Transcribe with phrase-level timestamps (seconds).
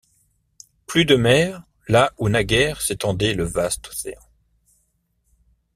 [0.87, 4.19] Plus de mer, là où naguère s’étendait le vaste Océan.